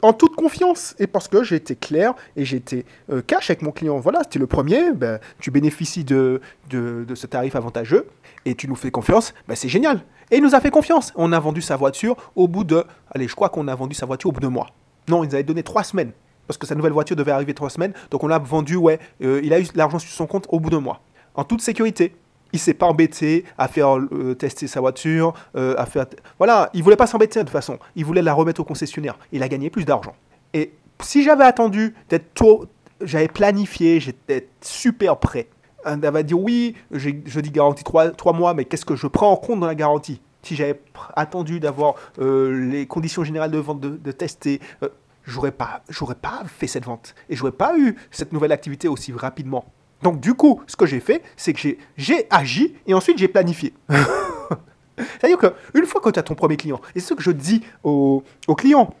En 0.00 0.14
toute 0.14 0.34
confiance, 0.34 0.96
et 0.98 1.06
parce 1.06 1.28
que 1.28 1.44
j'ai 1.44 1.56
été 1.56 1.76
clair 1.76 2.14
et 2.36 2.46
j'ai 2.46 2.56
été 2.56 2.86
euh, 3.10 3.20
cash 3.20 3.50
avec 3.50 3.60
mon 3.60 3.70
client. 3.70 4.00
Voilà, 4.00 4.20
c'était 4.22 4.38
le 4.38 4.46
premier, 4.46 4.92
ben, 4.92 5.20
tu 5.40 5.50
bénéficies 5.50 6.04
de, 6.04 6.40
de, 6.70 7.14
ce 7.14 7.26
tarif 7.26 7.54
avantageux 7.54 8.08
et 8.46 8.54
tu 8.54 8.66
nous 8.66 8.76
fais 8.76 8.90
confiance, 8.90 9.34
ben, 9.46 9.54
c'est 9.54 9.68
génial. 9.68 10.00
Et 10.30 10.38
il 10.38 10.42
nous 10.42 10.54
a 10.54 10.60
fait 10.60 10.70
confiance. 10.70 11.12
On 11.16 11.32
a 11.32 11.38
vendu 11.38 11.60
sa 11.60 11.76
voiture 11.76 12.16
au 12.34 12.48
bout 12.48 12.64
de. 12.64 12.82
Allez, 13.14 13.28
je 13.28 13.34
crois 13.34 13.50
qu'on 13.50 13.68
a 13.68 13.74
vendu 13.74 13.94
sa 13.94 14.06
voiture 14.06 14.30
au 14.30 14.32
bout 14.32 14.40
de 14.40 14.48
mois. 14.48 14.68
Non, 15.08 15.22
il 15.22 15.28
nous 15.28 15.34
avait 15.34 15.44
donné 15.44 15.62
trois 15.62 15.84
semaines 15.84 16.12
parce 16.46 16.58
que 16.58 16.66
sa 16.66 16.74
nouvelle 16.74 16.92
voiture 16.92 17.16
devait 17.16 17.32
arriver 17.32 17.54
trois 17.54 17.70
semaines. 17.70 17.92
Donc 18.10 18.24
on 18.24 18.26
l'a 18.26 18.38
vendu, 18.38 18.76
ouais, 18.76 18.98
euh, 19.22 19.40
il 19.42 19.52
a 19.52 19.60
eu 19.60 19.66
l'argent 19.74 19.98
sur 19.98 20.10
son 20.10 20.26
compte 20.26 20.46
au 20.48 20.60
bout 20.60 20.70
d'un 20.70 20.80
mois. 20.80 21.00
En 21.34 21.44
toute 21.44 21.60
sécurité. 21.60 22.14
Il 22.54 22.58
s'est 22.58 22.74
pas 22.74 22.84
embêté 22.84 23.46
à 23.56 23.66
faire 23.66 23.96
euh, 23.96 24.34
tester 24.34 24.66
sa 24.66 24.80
voiture, 24.80 25.32
euh, 25.56 25.74
à 25.78 25.86
faire... 25.86 26.04
Voilà, 26.36 26.68
il 26.74 26.82
voulait 26.82 26.96
pas 26.96 27.06
s'embêter 27.06 27.38
de 27.38 27.44
toute 27.44 27.52
façon. 27.52 27.78
Il 27.96 28.04
voulait 28.04 28.20
la 28.20 28.34
remettre 28.34 28.60
au 28.60 28.64
concessionnaire. 28.64 29.18
Il 29.32 29.42
a 29.42 29.48
gagné 29.48 29.70
plus 29.70 29.86
d'argent. 29.86 30.14
Et 30.52 30.74
si 31.00 31.22
j'avais 31.22 31.44
attendu 31.44 31.94
d'être 32.10 32.34
tôt, 32.34 32.66
j'avais 33.00 33.28
planifié, 33.28 34.00
j'étais 34.00 34.48
super 34.60 35.16
prêt. 35.16 35.48
On 35.86 35.96
va 35.96 36.22
dire 36.22 36.38
oui, 36.38 36.76
je 36.90 37.40
dis 37.40 37.50
garantie 37.50 37.84
trois 37.84 38.10
3 38.10 38.34
mois, 38.34 38.52
mais 38.52 38.66
qu'est-ce 38.66 38.84
que 38.84 38.96
je 38.96 39.06
prends 39.06 39.32
en 39.32 39.36
compte 39.36 39.60
dans 39.60 39.66
la 39.66 39.74
garantie? 39.74 40.20
Si 40.42 40.54
j'avais 40.54 40.78
attendu 41.16 41.58
d'avoir 41.58 41.94
les 42.18 42.86
conditions 42.86 43.24
générales 43.24 43.50
de 43.50 43.58
vente, 43.58 43.80
de 43.80 44.12
tester, 44.12 44.60
j'aurais 45.24 45.52
pas, 45.52 45.82
j'aurais 45.88 46.14
pas 46.14 46.42
fait 46.46 46.66
cette 46.66 46.84
vente 46.84 47.14
et 47.28 47.36
j'aurais 47.36 47.52
pas 47.52 47.76
eu 47.78 47.96
cette 48.10 48.32
nouvelle 48.32 48.52
activité 48.52 48.88
aussi 48.88 49.12
rapidement. 49.12 49.64
Donc 50.02 50.20
du 50.20 50.34
coup, 50.34 50.60
ce 50.66 50.76
que 50.76 50.86
j'ai 50.86 51.00
fait, 51.00 51.22
c'est 51.36 51.52
que 51.52 51.76
j'ai, 51.96 52.26
agi 52.30 52.74
et 52.86 52.94
ensuite 52.94 53.18
j'ai 53.18 53.28
planifié. 53.28 53.72
C'est-à-dire 54.98 55.38
qu'une 55.38 55.86
fois 55.86 56.00
que 56.00 56.10
tu 56.10 56.18
as 56.18 56.22
ton 56.22 56.34
premier 56.34 56.56
client, 56.56 56.80
et 56.94 57.00
c'est 57.00 57.08
ce 57.08 57.14
que 57.14 57.22
je 57.22 57.30
dis 57.30 57.62
aux, 57.82 58.22
aux 58.46 58.54
clients, 58.54 58.92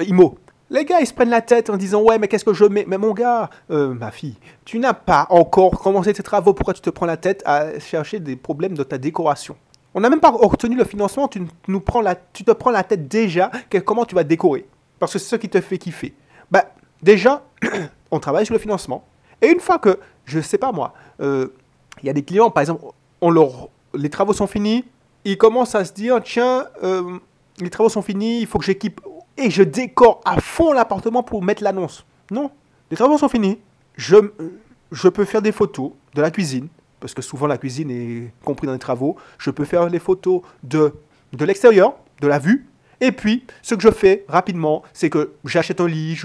euh, 0.00 0.04
IMO, 0.04 0.38
les 0.70 0.84
gars, 0.84 1.00
ils 1.00 1.06
se 1.06 1.12
prennent 1.12 1.30
la 1.30 1.42
tête 1.42 1.70
en 1.70 1.76
disant 1.76 2.02
Ouais, 2.02 2.18
mais 2.18 2.26
qu'est-ce 2.26 2.44
que 2.44 2.54
je 2.54 2.64
mets? 2.64 2.84
Mais 2.88 2.98
mon 2.98 3.12
gars, 3.12 3.50
euh, 3.70 3.92
ma 3.94 4.10
fille, 4.10 4.36
tu 4.64 4.78
n'as 4.78 4.94
pas 4.94 5.26
encore 5.30 5.78
commencé 5.78 6.12
tes 6.12 6.22
travaux. 6.22 6.54
Pourquoi 6.54 6.74
tu 6.74 6.80
te 6.80 6.90
prends 6.90 7.06
la 7.06 7.16
tête 7.16 7.42
à 7.44 7.78
chercher 7.78 8.18
des 8.18 8.36
problèmes 8.36 8.74
de 8.74 8.82
ta 8.82 8.98
décoration? 8.98 9.56
On 9.94 10.00
n'a 10.00 10.10
même 10.10 10.20
pas 10.20 10.32
obtenu 10.32 10.74
le 10.74 10.84
financement. 10.84 11.28
Tu, 11.28 11.42
nous 11.68 11.80
prends 11.80 12.00
la, 12.00 12.16
tu 12.16 12.44
te 12.44 12.50
prends 12.50 12.70
la 12.70 12.82
tête 12.82 13.06
déjà 13.08 13.50
comment 13.84 14.04
tu 14.04 14.14
vas 14.14 14.24
décorer. 14.24 14.66
Parce 15.04 15.12
que 15.12 15.18
c'est 15.18 15.28
ce 15.28 15.36
qui 15.36 15.50
te 15.50 15.60
fait 15.60 15.76
kiffer. 15.76 16.14
Bah, 16.50 16.64
déjà, 17.02 17.42
on 18.10 18.20
travaille 18.20 18.46
sur 18.46 18.54
le 18.54 18.58
financement. 18.58 19.04
Et 19.42 19.48
une 19.48 19.60
fois 19.60 19.78
que, 19.78 19.98
je 20.24 20.38
ne 20.38 20.42
sais 20.42 20.56
pas 20.56 20.72
moi, 20.72 20.94
euh, 21.20 21.48
il 22.02 22.06
y 22.06 22.08
a 22.08 22.14
des 22.14 22.22
clients, 22.22 22.50
par 22.50 22.62
exemple, 22.62 22.86
on 23.20 23.30
leur, 23.30 23.68
les 23.92 24.08
travaux 24.08 24.32
sont 24.32 24.46
finis, 24.46 24.82
ils 25.26 25.36
commencent 25.36 25.74
à 25.74 25.84
se 25.84 25.92
dire, 25.92 26.22
tiens, 26.22 26.64
euh, 26.82 27.18
les 27.60 27.68
travaux 27.68 27.90
sont 27.90 28.00
finis, 28.00 28.40
il 28.40 28.46
faut 28.46 28.58
que 28.58 28.64
j'équipe. 28.64 29.02
Et 29.36 29.50
je 29.50 29.62
décore 29.62 30.22
à 30.24 30.40
fond 30.40 30.72
l'appartement 30.72 31.22
pour 31.22 31.42
mettre 31.42 31.62
l'annonce. 31.62 32.06
Non, 32.30 32.50
les 32.90 32.96
travaux 32.96 33.18
sont 33.18 33.28
finis. 33.28 33.58
Je, 33.96 34.16
je 34.90 35.08
peux 35.08 35.26
faire 35.26 35.42
des 35.42 35.52
photos 35.52 35.90
de 36.14 36.22
la 36.22 36.30
cuisine, 36.30 36.68
parce 37.00 37.12
que 37.12 37.20
souvent 37.20 37.46
la 37.46 37.58
cuisine 37.58 37.90
est 37.90 38.32
compris 38.42 38.66
dans 38.66 38.72
les 38.72 38.78
travaux. 38.78 39.16
Je 39.36 39.50
peux 39.50 39.66
faire 39.66 39.90
les 39.90 39.98
photos 39.98 40.40
de, 40.62 40.94
de 41.34 41.44
l'extérieur, 41.44 41.94
de 42.22 42.26
la 42.26 42.38
vue, 42.38 42.66
et 43.04 43.12
puis, 43.12 43.44
ce 43.60 43.74
que 43.74 43.82
je 43.82 43.90
fais 43.90 44.24
rapidement, 44.28 44.82
c'est 44.94 45.10
que 45.10 45.34
j'achète 45.44 45.82
un 45.82 45.86
lit, 45.86 46.18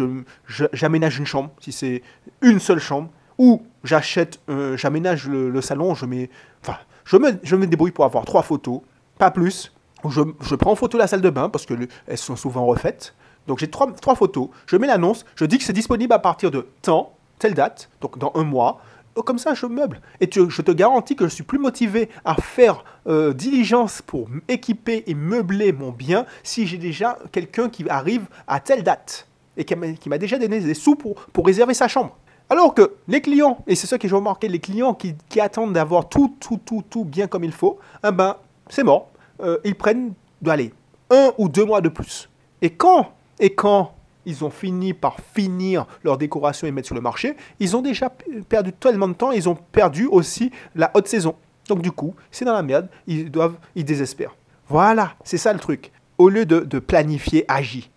j'aménage 0.71 1.19
une 1.19 1.25
chambre, 1.25 1.51
si 1.59 1.73
c'est 1.73 2.01
une 2.41 2.61
seule 2.61 2.79
chambre, 2.79 3.09
ou 3.37 3.63
j'achète, 3.83 4.39
euh, 4.49 4.77
j'aménage 4.77 5.27
le, 5.27 5.59
salon, 5.59 5.93
je 5.93 6.05
mets, 6.05 6.29
enfin, 6.61 6.77
je 7.03 7.17
me, 7.17 7.67
débrouille 7.67 7.91
pour 7.91 8.05
avoir 8.05 8.23
trois 8.23 8.43
photos, 8.43 8.79
pas 9.17 9.29
plus. 9.29 9.73
Je, 10.07 10.21
je 10.39 10.55
prends 10.55 10.71
en 10.71 10.75
photo 10.75 10.97
la 10.97 11.07
salle 11.07 11.19
de 11.19 11.29
bain 11.29 11.49
parce 11.49 11.65
qu'elles 11.65 11.89
sont 12.15 12.37
souvent 12.37 12.65
refaites. 12.65 13.13
Donc 13.47 13.59
j'ai 13.59 13.69
trois, 13.69 13.91
trois 13.91 14.15
photos, 14.15 14.47
je 14.65 14.77
mets 14.77 14.87
l'annonce, 14.87 15.25
je 15.35 15.43
dis 15.43 15.57
que 15.57 15.65
c'est 15.65 15.73
disponible 15.73 16.13
à 16.13 16.19
partir 16.19 16.49
de 16.49 16.65
temps, 16.81 17.13
telle 17.39 17.55
date, 17.55 17.89
donc 17.99 18.17
dans 18.17 18.31
un 18.35 18.45
mois. 18.45 18.81
Oh, 19.19 19.21
comme 19.21 19.38
ça, 19.38 19.54
je 19.54 19.66
meuble. 19.66 20.00
Et 20.21 20.30
je 20.31 20.62
te 20.62 20.71
garantis 20.71 21.18
que 21.18 21.25
je 21.25 21.33
suis 21.33 21.43
plus 21.43 21.60
motivé 21.60 22.08
à 22.24 22.36
faire 22.36 22.86
euh, 23.05 23.34
diligence 23.34 24.01
pour 24.01 24.29
équiper 24.48 25.03
et 25.08 25.13
meubler 25.13 25.74
mon 25.74 25.91
bien 25.91 26.25
si 26.41 26.65
j'ai 26.65 26.77
déjà 26.77 27.20
quelqu'un 27.34 27.67
qui 27.67 27.84
arrive 27.89 28.27
à 28.48 28.62
telle 28.62 28.82
date 28.82 29.27
et 29.58 29.65
qui 29.65 29.75
m'a 29.75 30.17
déjà 30.17 30.38
donné 30.38 30.62
des 30.62 30.74
sous 30.74 30.96
pour, 30.96 31.15
pour 31.34 31.46
réserver 31.46 31.74
sa 31.74 31.89
chambre. 31.89 32.15
Alors 32.50 32.74
que 32.74 32.93
les 33.10 33.20
clients, 33.20 33.58
et 33.67 33.75
c'est 33.75 33.88
ça 33.88 33.98
que 33.98 34.08
j'ai 34.08 34.15
remarqué, 34.15 34.48
les 34.48 34.60
clients 34.60 34.93
qui, 34.93 35.13
attendent 35.41 35.74
d'avoir 35.74 36.08
tout, 36.08 36.34
tout, 36.39 36.62
tout, 36.63 36.86
tout 36.89 37.03
bien 37.03 37.27
comme 37.27 37.43
il 37.43 37.51
faut, 37.51 37.77
eh 38.08 38.12
ben, 38.13 38.38
c'est 38.70 38.86
mort. 38.86 39.10
Euh, 39.41 39.58
ils 39.65 39.75
prennent, 39.75 40.13
allez, 40.48 40.72
un 41.10 41.34
ou 41.38 41.50
deux 41.50 41.65
mois 41.65 41.82
de 41.82 41.89
plus. 41.89 42.29
Et 42.62 42.70
quand, 42.70 43.12
et 43.38 43.53
quand 43.53 43.91
ils 44.29 44.45
ont 44.45 44.50
fini 44.50 44.93
par 44.93 45.17
finir 45.33 45.86
leur 46.03 46.17
décoration 46.17 46.67
et 46.67 46.71
mettre 46.71 46.88
sur 46.88 46.95
le 46.95 47.01
marché, 47.01 47.36
ils 47.59 47.75
ont 47.75 47.81
déjà 47.81 48.12
perdu 48.48 48.71
tellement 48.71 49.07
de 49.07 49.13
temps, 49.13 49.31
ils 49.31 49.50
ont 49.50 49.55
perdu 49.55 50.05
aussi 50.05 50.51
la 50.75 50.91
haute 50.93 51.07
saison. 51.07 51.36
Donc 51.67 51.81
du 51.81 51.91
coup, 51.91 52.15
c'est 52.31 52.45
dans 52.45 52.53
la 52.53 52.63
merde, 52.63 52.88
ils 53.07 53.29
doivent, 53.29 53.57
ils 53.75 53.83
désespèrent. 53.83 54.36
Voilà, 54.67 55.15
c'est 55.24 55.38
ça 55.38 55.51
le 55.51 55.59
truc. 55.59 55.91
Au 56.17 56.29
lieu 56.29 56.45
de, 56.45 56.59
de 56.59 56.79
planifier, 56.79 57.43
agis. 57.48 57.89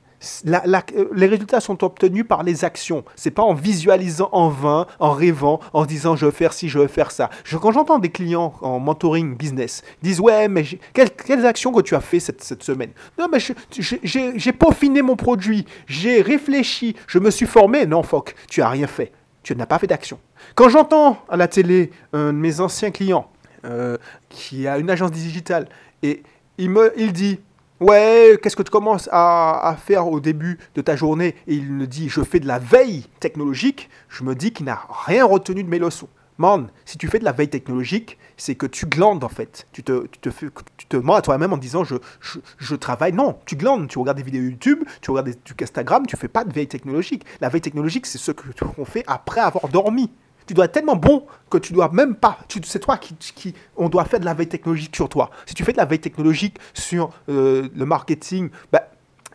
Euh, 0.46 1.08
les 1.14 1.26
résultats 1.26 1.60
sont 1.60 1.82
obtenus 1.84 2.24
par 2.26 2.42
les 2.42 2.64
actions. 2.64 3.04
C'est 3.16 3.30
pas 3.30 3.42
en 3.42 3.54
visualisant 3.54 4.28
en 4.32 4.48
vain, 4.48 4.86
en 4.98 5.10
rêvant, 5.10 5.60
en 5.72 5.84
disant 5.84 6.16
je 6.16 6.26
vais 6.26 6.32
faire 6.32 6.52
ci, 6.52 6.68
je 6.68 6.78
vais 6.78 6.88
faire 6.88 7.10
ça. 7.10 7.30
quand 7.50 7.72
j'entends 7.72 7.98
des 7.98 8.10
clients 8.10 8.54
en 8.60 8.78
mentoring 8.78 9.36
business 9.36 9.82
disent 10.02 10.20
ouais 10.20 10.48
mais 10.48 10.64
quelles, 10.92 11.46
actions 11.46 11.72
que 11.72 11.80
tu 11.80 11.94
as 11.94 12.00
fait 12.00 12.20
cette, 12.20 12.42
cette 12.42 12.62
semaine? 12.62 12.90
Non 13.18 13.26
mais 13.30 13.38
j'ai 13.40 14.52
peaufiné 14.52 15.02
mon 15.02 15.16
produit, 15.16 15.66
j'ai 15.86 16.22
réfléchi, 16.22 16.96
je 17.06 17.18
me 17.18 17.30
suis 17.30 17.46
formé. 17.46 17.86
Non 17.86 18.02
fuck, 18.02 18.34
tu 18.48 18.62
as 18.62 18.68
rien 18.68 18.86
fait. 18.86 19.12
Tu 19.42 19.56
n'as 19.56 19.66
pas 19.66 19.80
fait 19.80 19.88
d'action. 19.88 20.20
Quand 20.54 20.68
j'entends 20.68 21.18
à 21.28 21.36
la 21.36 21.48
télé 21.48 21.90
un 22.12 22.32
de 22.32 22.38
mes 22.38 22.60
anciens 22.60 22.92
clients 22.92 23.28
euh, 23.64 23.96
qui 24.28 24.68
a 24.68 24.78
une 24.78 24.88
agence 24.88 25.10
digitale 25.10 25.68
et 26.02 26.22
il 26.58 26.70
me 26.70 26.92
il 26.96 27.12
dit 27.12 27.40
Ouais, 27.82 28.38
qu'est-ce 28.40 28.54
que 28.54 28.62
tu 28.62 28.70
commences 28.70 29.08
à, 29.10 29.76
faire 29.84 30.06
au 30.06 30.20
début 30.20 30.56
de 30.76 30.82
ta 30.82 30.94
journée? 30.94 31.34
Et 31.48 31.56
il 31.56 31.72
me 31.72 31.88
dit, 31.88 32.08
je 32.08 32.20
fais 32.22 32.38
de 32.38 32.46
la 32.46 32.60
veille 32.60 33.06
technologique. 33.18 33.90
Je 34.08 34.22
me 34.22 34.36
dis 34.36 34.52
qu'il 34.52 34.66
n'a 34.66 34.86
rien 35.04 35.24
retenu 35.24 35.64
de 35.64 35.68
mes 35.68 35.80
leçons. 35.80 36.08
Man, 36.38 36.68
si 36.84 36.96
tu 36.96 37.08
fais 37.08 37.18
de 37.18 37.24
la 37.24 37.32
veille 37.32 37.50
technologique, 37.50 38.18
c'est 38.36 38.54
que 38.54 38.66
tu 38.66 38.86
glandes 38.86 39.24
en 39.24 39.28
fait. 39.28 39.66
Tu 39.72 39.82
te, 39.82 40.06
tu 40.06 40.20
te, 40.20 40.28
tu 40.76 40.86
te 40.86 40.96
mens 40.96 41.14
à 41.14 41.22
toi-même 41.22 41.52
en 41.52 41.56
disant 41.56 41.82
je, 41.82 41.96
je, 42.58 42.74
travaille. 42.76 43.12
Non, 43.12 43.36
tu 43.46 43.56
glandes. 43.56 43.88
Tu 43.88 43.98
regardes 43.98 44.18
des 44.18 44.22
vidéos 44.22 44.42
YouTube, 44.42 44.84
tu 45.00 45.10
regardes 45.10 45.26
des 45.26 45.34
trucs 45.34 45.62
Instagram, 45.62 46.06
tu 46.06 46.16
fais 46.16 46.28
pas 46.28 46.44
de 46.44 46.52
veille 46.52 46.68
technologique. 46.68 47.24
La 47.40 47.48
veille 47.48 47.60
technologique, 47.62 48.06
c'est 48.06 48.18
ce 48.18 48.30
qu'on 48.30 48.84
fait 48.84 49.02
après 49.08 49.40
avoir 49.40 49.66
dormi. 49.68 50.08
Tu 50.46 50.54
dois 50.54 50.66
être 50.66 50.72
tellement 50.72 50.96
bon 50.96 51.26
que 51.50 51.58
tu 51.58 51.72
dois 51.72 51.90
même 51.92 52.14
pas. 52.14 52.38
C'est 52.64 52.78
toi 52.78 52.98
qui, 52.98 53.54
On 53.76 53.88
doit 53.88 54.04
faire 54.04 54.20
de 54.20 54.24
la 54.24 54.34
veille 54.34 54.48
technologique 54.48 54.94
sur 54.94 55.08
toi. 55.08 55.30
Si 55.46 55.54
tu 55.54 55.64
fais 55.64 55.72
de 55.72 55.78
la 55.78 55.84
veille 55.84 56.00
technologique 56.00 56.58
sur 56.74 57.10
euh, 57.28 57.68
le 57.74 57.84
marketing, 57.84 58.50
bah, 58.72 58.88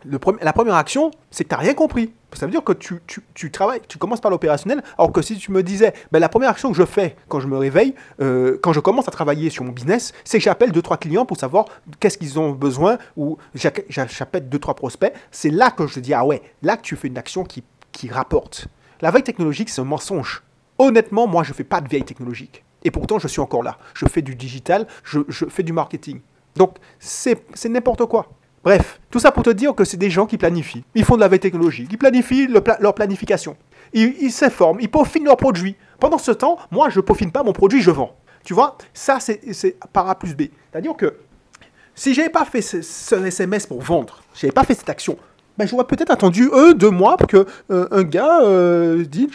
la 0.04 0.52
première 0.52 0.74
action, 0.74 1.10
c'est 1.30 1.44
que 1.44 1.48
tu 1.48 1.54
n'as 1.54 1.60
rien 1.60 1.74
compris. 1.74 2.12
Ça 2.34 2.46
veut 2.46 2.52
dire 2.52 2.62
que 2.62 2.72
tu, 2.72 3.50
travailles, 3.50 3.80
tu 3.88 3.98
commences 3.98 4.20
par 4.20 4.30
l'opérationnel, 4.30 4.82
alors 4.98 5.12
que 5.12 5.22
si 5.22 5.36
tu 5.38 5.50
me 5.50 5.62
disais, 5.62 5.94
ben, 6.12 6.18
la 6.18 6.28
première 6.28 6.50
action 6.50 6.70
que 6.70 6.76
je 6.76 6.84
fais 6.84 7.16
quand 7.28 7.40
je 7.40 7.46
me 7.46 7.56
réveille, 7.56 7.94
euh, 8.20 8.58
quand 8.62 8.72
je 8.72 8.80
commence 8.80 9.08
à 9.08 9.10
travailler 9.10 9.50
sur 9.50 9.64
mon 9.64 9.72
business, 9.72 10.12
c'est 10.24 10.38
que 10.38 10.44
j'appelle 10.44 10.70
2-3 10.70 10.98
clients 10.98 11.24
pour 11.24 11.38
savoir 11.38 11.66
qu'est-ce 12.00 12.18
qu'ils 12.18 12.38
ont 12.38 12.50
besoin, 12.52 12.98
ou 13.16 13.38
j'appelle 13.54 14.48
2-3 14.48 14.74
prospects. 14.74 15.12
C'est 15.30 15.50
là 15.50 15.70
que 15.70 15.86
je 15.86 16.00
dis, 16.00 16.12
ah 16.12 16.24
ouais, 16.24 16.42
là 16.62 16.76
que 16.76 16.82
tu 16.82 16.96
fais 16.96 17.08
une 17.08 17.18
action 17.18 17.44
qui 17.44 18.08
rapporte. 18.08 18.68
La 19.00 19.10
veille 19.10 19.22
technologique, 19.22 19.68
c'est 19.68 19.80
un 19.80 19.84
mensonge. 19.84 20.42
Honnêtement, 20.78 21.26
moi, 21.26 21.42
je 21.42 21.50
ne 21.50 21.54
fais 21.54 21.64
pas 21.64 21.80
de 21.80 21.88
veille 21.88 22.04
technologique. 22.04 22.64
Et 22.84 22.90
pourtant, 22.90 23.18
je 23.18 23.28
suis 23.28 23.40
encore 23.40 23.62
là. 23.62 23.78
Je 23.94 24.06
fais 24.06 24.22
du 24.22 24.34
digital, 24.34 24.86
je, 25.02 25.20
je 25.28 25.46
fais 25.46 25.62
du 25.62 25.72
marketing. 25.72 26.20
Donc, 26.56 26.76
c'est 26.98 27.68
n'importe 27.68 28.06
quoi. 28.06 28.28
Bref, 28.64 29.00
tout 29.10 29.18
ça 29.18 29.30
pour 29.30 29.42
te 29.42 29.50
dire 29.50 29.74
que 29.74 29.84
c'est 29.84 29.96
des 29.96 30.10
gens 30.10 30.26
qui 30.26 30.36
planifient. 30.36 30.84
Ils 30.94 31.04
font 31.04 31.14
de 31.14 31.20
la 31.20 31.28
veille 31.28 31.40
technologique, 31.40 31.88
ils 31.90 31.98
planifient 31.98 32.48
leur 32.48 32.94
planification. 32.94 33.56
Ils 33.92 34.30
s'informent, 34.30 34.78
ils 34.80 34.90
peaufinent 34.90 35.24
leurs 35.24 35.36
produits. 35.36 35.76
Pendant 36.00 36.18
ce 36.18 36.32
temps, 36.32 36.58
moi, 36.70 36.90
je 36.90 36.98
ne 36.98 37.02
peaufine 37.02 37.32
pas 37.32 37.42
mon 37.42 37.52
produit, 37.52 37.80
je 37.80 37.90
vends. 37.90 38.14
Tu 38.44 38.54
vois, 38.54 38.76
ça, 38.92 39.18
c'est 39.20 39.76
par 39.92 40.08
A 40.08 40.18
plus 40.18 40.34
B. 40.34 40.42
C'est-à-dire 40.70 40.94
que 40.96 41.14
si 41.94 42.14
je 42.14 42.20
n'avais 42.20 42.30
pas 42.30 42.44
fait 42.44 42.62
ce, 42.62 43.26
SMS 43.26 43.66
pour 43.66 43.80
vendre, 43.80 44.22
je 44.34 44.46
n'avais 44.46 44.52
pas 44.52 44.64
fait 44.64 44.74
cette 44.74 44.88
action, 44.88 45.16
ben, 45.56 45.66
j'aurais 45.66 45.84
peut-être 45.84 46.10
attendu 46.10 46.48
un, 46.52 46.72
deux 46.72 46.90
mois 46.90 47.16
pour 47.16 47.26
que 47.26 47.46
euh, 47.70 47.88
un 47.90 48.04
gars 48.04 48.42
euh, 48.42 49.04
dise 49.04 49.30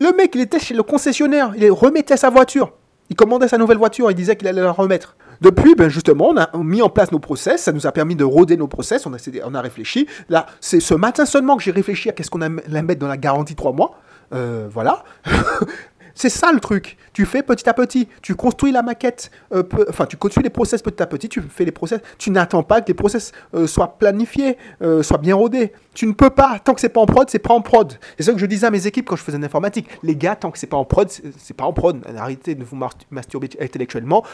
Le 0.00 0.16
mec, 0.16 0.34
il 0.34 0.40
était 0.40 0.58
chez 0.58 0.74
le 0.74 0.82
concessionnaire, 0.82 1.52
il 1.56 1.70
remettait 1.70 2.16
sa 2.16 2.30
voiture. 2.30 2.72
Il 3.08 3.16
commandait 3.16 3.48
sa 3.48 3.58
nouvelle 3.58 3.78
voiture, 3.78 4.10
il 4.10 4.14
disait 4.14 4.36
qu'il 4.36 4.48
allait 4.48 4.62
la 4.62 4.72
remettre. 4.72 5.16
Depuis, 5.40 5.74
ben 5.74 5.88
justement, 5.88 6.30
on 6.30 6.36
a 6.36 6.50
mis 6.58 6.82
en 6.82 6.88
place 6.88 7.12
nos 7.12 7.18
process, 7.18 7.62
ça 7.62 7.72
nous 7.72 7.86
a 7.86 7.92
permis 7.92 8.16
de 8.16 8.24
roder 8.24 8.56
nos 8.56 8.68
process, 8.68 9.06
on 9.06 9.12
a, 9.12 9.60
réfléchi. 9.60 10.06
Là, 10.28 10.46
c'est 10.60 10.80
ce 10.80 10.94
matin 10.94 11.26
seulement 11.26 11.56
que 11.56 11.62
j'ai 11.62 11.70
réfléchi 11.70 12.08
à 12.08 12.12
qu'est-ce 12.12 12.30
qu'on 12.30 12.40
allait 12.40 12.82
mettre 12.82 13.00
dans 13.00 13.08
la 13.08 13.16
garantie 13.16 13.54
3 13.54 13.72
mois. 13.72 13.98
Euh, 14.34 14.66
voilà. 14.70 15.04
C'est 16.16 16.30
ça 16.30 16.50
le 16.50 16.60
truc. 16.60 16.96
Tu 17.12 17.26
fais 17.26 17.42
petit 17.42 17.68
à 17.68 17.74
petit. 17.74 18.08
Tu 18.22 18.34
construis 18.34 18.72
la 18.72 18.80
maquette. 18.80 19.30
Euh, 19.52 19.62
enfin, 19.90 20.06
tu 20.06 20.16
construis 20.16 20.42
les 20.42 20.50
process 20.50 20.80
petit 20.80 21.02
à 21.02 21.06
petit. 21.06 21.28
Tu 21.28 21.42
fais 21.42 21.66
les 21.66 21.72
process. 21.72 22.00
Tu 22.16 22.30
n'attends 22.30 22.62
pas 22.62 22.80
que 22.80 22.88
les 22.88 22.94
process 22.94 23.32
euh, 23.54 23.66
soient 23.66 23.98
planifiés, 23.98 24.56
euh, 24.80 25.02
soient 25.02 25.18
bien 25.18 25.34
rodés. 25.34 25.74
Tu 25.92 26.06
ne 26.06 26.12
peux 26.12 26.30
pas. 26.30 26.58
Tant 26.58 26.72
que 26.72 26.80
c'est 26.80 26.88
pas 26.88 27.02
en 27.02 27.06
prod, 27.06 27.28
c'est 27.28 27.38
pas 27.38 27.52
en 27.52 27.60
prod. 27.60 27.92
C'est 28.16 28.24
ça 28.24 28.32
que 28.32 28.38
je 28.38 28.46
disais 28.46 28.66
à 28.66 28.70
mes 28.70 28.86
équipes 28.86 29.06
quand 29.06 29.16
je 29.16 29.22
faisais 29.22 29.38
l'informatique. 29.38 29.88
Les 30.02 30.16
gars, 30.16 30.36
tant 30.36 30.50
que 30.50 30.58
c'est 30.58 30.66
pas 30.66 30.78
en 30.78 30.86
prod, 30.86 31.10
c'est 31.10 31.54
pas 31.54 31.64
en 31.64 31.74
prod. 31.74 32.02
Arrêtez 32.16 32.54
de 32.54 32.64
vous 32.64 32.78
masturber 33.10 33.50
intellectuellement. 33.60 34.24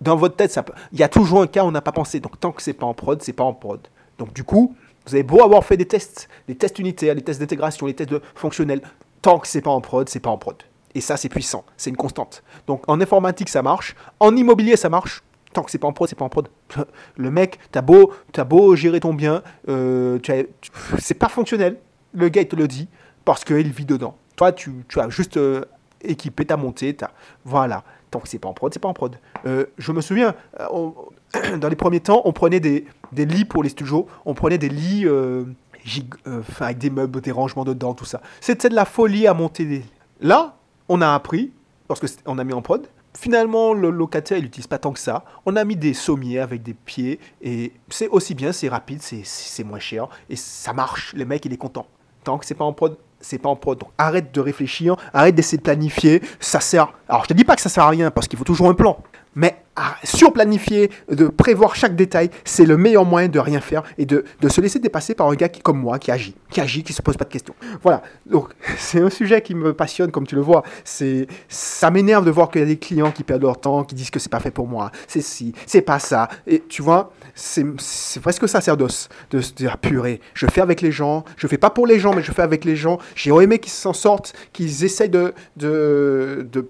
dans 0.00 0.16
votre 0.16 0.36
tête, 0.36 0.58
il 0.92 0.98
y 0.98 1.02
a 1.02 1.08
toujours 1.08 1.42
un 1.42 1.46
cas 1.46 1.64
où 1.64 1.66
on 1.66 1.70
n'a 1.70 1.82
pas 1.82 1.92
pensé. 1.92 2.18
Donc 2.18 2.40
tant 2.40 2.50
que 2.50 2.62
c'est 2.62 2.72
pas 2.72 2.86
en 2.86 2.94
prod, 2.94 3.22
c'est 3.22 3.34
pas 3.34 3.44
en 3.44 3.52
prod. 3.52 3.80
Donc 4.16 4.32
du 4.32 4.42
coup, 4.42 4.74
vous 5.06 5.14
avez 5.14 5.22
beau 5.22 5.42
avoir 5.42 5.64
fait 5.64 5.76
des 5.76 5.86
tests, 5.86 6.30
des 6.48 6.54
tests 6.54 6.78
unitaires, 6.78 7.14
des 7.14 7.22
tests 7.22 7.40
d'intégration, 7.40 7.86
des 7.86 7.94
tests 7.94 8.10
de 8.10 8.22
fonctionnels, 8.34 8.80
tant 9.20 9.38
que 9.38 9.46
c'est 9.46 9.60
pas 9.60 9.70
en 9.70 9.82
prod, 9.82 10.08
c'est 10.08 10.20
pas 10.20 10.30
en 10.30 10.38
prod. 10.38 10.56
Et 10.98 11.00
ça, 11.00 11.16
c'est 11.16 11.28
puissant, 11.28 11.64
c'est 11.76 11.90
une 11.90 11.96
constante. 11.96 12.42
Donc 12.66 12.82
en 12.88 13.00
informatique, 13.00 13.48
ça 13.50 13.62
marche. 13.62 13.94
En 14.18 14.34
immobilier, 14.34 14.76
ça 14.76 14.88
marche. 14.88 15.22
Tant 15.52 15.62
que 15.62 15.70
c'est 15.70 15.78
pas 15.78 15.86
en 15.86 15.92
prod, 15.92 16.08
c'est 16.08 16.18
pas 16.18 16.24
en 16.24 16.28
prod. 16.28 16.48
Le 17.16 17.30
mec, 17.30 17.60
t'as 17.70 17.82
beau, 17.82 18.12
beau 18.48 18.74
gérer 18.74 18.98
ton 18.98 19.14
bien, 19.14 19.44
euh, 19.68 20.18
c'est 20.98 21.14
pas 21.14 21.28
fonctionnel. 21.28 21.78
Le 22.14 22.28
gars, 22.30 22.40
il 22.40 22.48
te 22.48 22.56
le 22.56 22.66
dit 22.66 22.88
parce 23.24 23.44
qu'il 23.44 23.70
vit 23.70 23.84
dedans. 23.84 24.16
Toi, 24.34 24.50
tu, 24.50 24.72
as 24.96 25.08
juste 25.08 25.36
euh, 25.36 25.66
équipé 26.02 26.44
ta 26.46 26.56
montée. 26.56 26.96
As, 27.00 27.12
voilà. 27.44 27.84
Tant 28.10 28.18
que 28.18 28.28
c'est 28.28 28.40
pas 28.40 28.48
en 28.48 28.54
prod, 28.54 28.74
c'est 28.74 28.80
pas 28.80 28.88
en 28.88 28.94
prod. 28.94 29.16
Euh, 29.46 29.66
je 29.78 29.92
me 29.92 30.00
souviens, 30.00 30.34
dans 30.58 31.68
les 31.68 31.76
premiers 31.76 32.00
temps, 32.00 32.22
on 32.24 32.32
prenait 32.32 32.58
des, 32.58 32.86
des, 33.12 33.24
lits 33.24 33.44
pour 33.44 33.62
les 33.62 33.68
studios. 33.68 34.08
On 34.24 34.34
prenait 34.34 34.58
des 34.58 34.68
lits 34.68 35.06
avec 36.58 36.78
des 36.78 36.90
meubles, 36.90 37.20
des 37.20 37.30
rangements 37.30 37.64
dedans, 37.64 37.94
tout 37.94 38.04
ça. 38.04 38.20
C'était 38.40 38.68
de 38.68 38.74
la 38.74 38.84
folie 38.84 39.28
à 39.28 39.34
monter 39.34 39.84
Là, 40.20 40.57
on 40.88 41.00
a 41.00 41.14
appris, 41.14 41.52
parce 41.86 42.00
qu'on 42.00 42.38
a 42.38 42.44
mis 42.44 42.52
en 42.52 42.62
prod. 42.62 42.86
Finalement, 43.16 43.72
le 43.72 43.90
locataire, 43.90 44.38
il 44.38 44.44
n'utilise 44.44 44.66
pas 44.66 44.78
tant 44.78 44.92
que 44.92 45.00
ça. 45.00 45.24
On 45.44 45.56
a 45.56 45.64
mis 45.64 45.74
des 45.74 45.94
sommiers 45.94 46.38
avec 46.38 46.62
des 46.62 46.74
pieds, 46.74 47.18
et 47.42 47.72
c'est 47.88 48.08
aussi 48.08 48.34
bien, 48.34 48.52
c'est 48.52 48.68
rapide, 48.68 49.00
c'est 49.02 49.64
moins 49.64 49.78
cher, 49.78 50.08
et 50.30 50.36
ça 50.36 50.72
marche. 50.72 51.14
Le 51.14 51.24
mec, 51.24 51.44
il 51.44 51.52
est 51.52 51.56
content. 51.56 51.86
Tant 52.22 52.38
que 52.38 52.46
c'est 52.46 52.54
pas 52.54 52.64
en 52.64 52.72
prod, 52.72 52.96
c'est 53.20 53.38
pas 53.38 53.48
en 53.48 53.56
prod. 53.56 53.78
Donc 53.78 53.90
arrête 53.98 54.32
de 54.32 54.40
réfléchir, 54.40 54.96
arrête 55.12 55.34
d'essayer 55.34 55.58
de 55.58 55.62
planifier. 55.62 56.22
Ça 56.38 56.60
sert. 56.60 56.92
Alors 57.08 57.24
je 57.24 57.28
te 57.28 57.32
dis 57.32 57.44
pas 57.44 57.56
que 57.56 57.62
ça 57.62 57.68
sert 57.68 57.84
à 57.84 57.88
rien, 57.88 58.10
parce 58.10 58.28
qu'il 58.28 58.38
faut 58.38 58.44
toujours 58.44 58.68
un 58.68 58.74
plan. 58.74 58.98
Mais 59.34 59.62
surplanifier, 60.04 60.90
de 61.10 61.28
prévoir 61.28 61.74
chaque 61.74 61.96
détail, 61.96 62.30
c'est 62.44 62.66
le 62.66 62.76
meilleur 62.76 63.04
moyen 63.04 63.28
de 63.28 63.38
rien 63.38 63.60
faire 63.60 63.82
et 63.96 64.06
de, 64.06 64.24
se 64.48 64.60
laisser 64.60 64.78
dépasser 64.78 65.14
par 65.14 65.28
un 65.28 65.34
gars 65.34 65.48
qui, 65.48 65.60
comme 65.60 65.78
moi, 65.78 65.98
qui 65.98 66.10
agit, 66.10 66.34
qui 66.50 66.60
agit, 66.60 66.82
qui 66.82 66.92
se 66.92 67.02
pose 67.02 67.16
pas 67.16 67.24
de 67.24 67.30
questions. 67.30 67.54
Voilà. 67.82 68.02
Donc, 68.26 68.50
c'est 68.78 69.00
un 69.00 69.10
sujet 69.10 69.42
qui 69.42 69.54
me 69.54 69.72
passionne, 69.72 70.10
comme 70.10 70.26
tu 70.26 70.34
le 70.34 70.40
vois. 70.40 70.62
C'est, 70.84 71.26
ça 71.48 71.90
m'énerve 71.90 72.24
de 72.24 72.30
voir 72.30 72.50
qu'il 72.50 72.60
y 72.60 72.64
a 72.64 72.66
des 72.66 72.78
clients 72.78 73.10
qui 73.10 73.24
perdent 73.24 73.42
leur 73.42 73.60
temps, 73.60 73.84
qui 73.84 73.94
disent 73.94 74.10
que 74.10 74.18
c'est 74.18 74.30
pas 74.30 74.40
fait 74.40 74.50
pour 74.50 74.66
moi. 74.66 74.90
C'est 75.06 75.20
si, 75.20 75.52
c'est 75.66 75.82
pas 75.82 75.98
ça. 75.98 76.28
Et 76.46 76.62
tu 76.68 76.82
vois, 76.82 77.12
c'est, 77.34 77.64
c'est 77.78 78.20
presque 78.20 78.48
sacerdoce 78.48 79.08
de 79.30 79.40
se 79.40 79.52
dire, 79.52 79.78
purée, 79.78 80.20
je 80.34 80.46
fais 80.46 80.60
avec 80.60 80.80
les 80.80 80.92
gens, 80.92 81.24
je 81.36 81.46
fais 81.46 81.58
pas 81.58 81.70
pour 81.70 81.86
les 81.86 81.98
gens, 81.98 82.14
mais 82.14 82.22
je 82.22 82.32
fais 82.32 82.42
avec 82.42 82.64
les 82.64 82.76
gens. 82.76 82.98
J'ai 83.14 83.30
aimé 83.30 83.58
qu'ils 83.58 83.72
s'en 83.72 83.92
sortent, 83.92 84.32
qu'ils 84.52 84.84
essayent 84.84 85.08
de, 85.08 85.34
de, 85.56 86.48
de, 86.50 86.66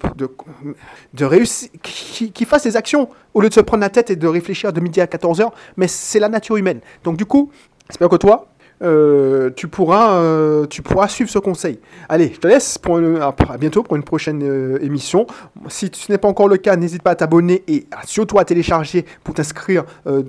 de, 1.15 1.25
réussir, 1.25 1.69
qu'ils 1.83 2.47
fassent 2.47 2.65
des 2.65 2.77
actions 2.77 2.98
au 3.35 3.41
lieu 3.41 3.49
de 3.49 3.55
se 3.55 3.61
prendre 3.61 3.83
la 3.83 3.91
tête 3.91 4.11
et 4.11 4.17
de 4.17 4.27
réfléchir 4.27 4.73
de 4.73 4.81
midi 4.81 5.01
à 5.01 5.07
14h. 5.07 5.51
Mais 5.77 5.89
c'est 5.89 6.21
la 6.21 6.29
nature 6.29 6.57
humaine. 6.57 6.81
Donc 7.05 7.17
du 7.17 7.27
coup, 7.27 7.51
j'espère 7.89 8.09
que 8.09 8.17
toi, 8.17 8.49
euh, 8.81 9.51
tu, 9.57 9.67
pourras, 9.67 10.15
euh, 10.21 10.67
tu 10.67 10.83
pourras 10.83 11.09
suivre 11.09 11.31
ce 11.31 11.39
conseil. 11.39 11.81
Allez, 12.09 12.33
je 12.35 12.39
te 12.39 12.47
laisse 12.47 12.79
pour 12.79 12.99
à 12.99 13.57
bientôt 13.59 13.83
pour 13.83 13.97
une 13.97 14.03
prochaine 14.05 14.43
euh, 14.43 14.79
émission. 14.83 15.27
Si 15.69 15.91
ce 15.93 16.13
n'est 16.13 16.19
pas 16.19 16.29
encore 16.29 16.49
le 16.49 16.59
cas, 16.59 16.77
n'hésite 16.77 17.03
pas 17.03 17.11
à 17.11 17.15
t'abonner 17.17 17.65
et 17.67 17.87
surtout 18.05 18.39
à 18.39 18.45
télécharger 18.45 19.05
pour 19.25 19.35
t'inscrire, 19.35 19.85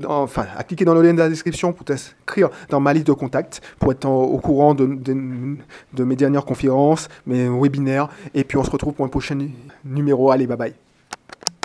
enfin 0.07 0.45
à 0.57 0.63
cliquer 0.63 0.85
dans 0.85 0.93
le 0.93 1.01
lien 1.01 1.13
de 1.13 1.19
la 1.19 1.29
description 1.29 1.73
pour 1.73 1.85
t'inscrire 1.85 2.49
dans 2.69 2.79
ma 2.79 2.93
liste 2.93 3.07
de 3.07 3.13
contacts, 3.13 3.61
pour 3.79 3.91
être 3.91 4.05
au 4.05 4.37
courant 4.39 4.73
de, 4.73 4.85
de 4.85 6.03
mes 6.03 6.15
dernières 6.15 6.45
conférences, 6.45 7.07
mes 7.25 7.47
webinaires. 7.47 8.09
Et 8.33 8.43
puis 8.43 8.57
on 8.57 8.63
se 8.63 8.71
retrouve 8.71 8.93
pour 8.93 9.05
un 9.05 9.09
prochain 9.09 9.37
numéro. 9.85 10.31
Allez, 10.31 10.47
bye 10.47 10.57
bye. 10.57 10.88